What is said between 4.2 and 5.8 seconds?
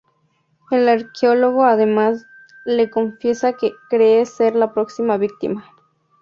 ser la próxima víctima.